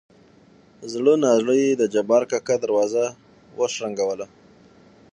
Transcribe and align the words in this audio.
زړه 0.93 1.13
نازړه 1.25 1.53
يې 1.61 1.69
د 1.77 1.83
جبار 1.93 2.23
کاکا 2.31 2.55
دروازه 2.63 3.03
وشرنګه 3.59 4.03
وه. 4.07 4.27